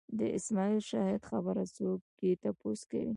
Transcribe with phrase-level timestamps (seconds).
[0.19, 3.09] د اسماعیل شاهد خبره څوک یې تپوس کوي